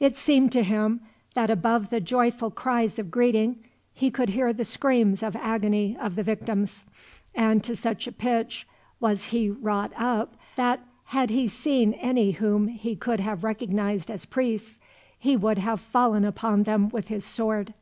It 0.00 0.16
seemed 0.16 0.50
to 0.50 0.64
him 0.64 0.98
that 1.34 1.48
above 1.48 1.90
the 1.90 2.00
joyful 2.00 2.50
cries 2.50 2.98
of 2.98 3.08
greeting 3.08 3.62
he 3.94 4.10
could 4.10 4.30
hear 4.30 4.52
the 4.52 4.64
screams 4.64 5.22
of 5.22 5.36
agony 5.36 5.96
of 6.00 6.16
the 6.16 6.24
victims, 6.24 6.86
and 7.36 7.62
to 7.62 7.76
such 7.76 8.08
a 8.08 8.12
pitch 8.12 8.66
was 8.98 9.26
he 9.26 9.48
wrought 9.48 9.92
up 9.96 10.34
that, 10.56 10.80
had 11.04 11.30
he 11.30 11.46
seen 11.46 11.92
any 11.92 12.32
whom 12.32 12.66
he 12.66 12.96
could 12.96 13.20
have 13.20 13.44
recognized 13.44 14.10
as 14.10 14.24
priests, 14.24 14.80
he 15.16 15.36
would 15.36 15.58
have 15.58 15.80
fallen 15.80 16.24
upon 16.24 16.64
them 16.64 16.88
with 16.88 17.06
his 17.06 17.24
sword. 17.24 17.72